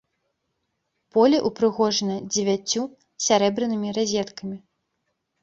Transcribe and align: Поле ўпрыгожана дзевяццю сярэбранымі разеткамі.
Поле 1.17 1.37
ўпрыгожана 1.49 2.15
дзевяццю 2.31 2.83
сярэбранымі 3.27 3.95
разеткамі. 4.01 4.57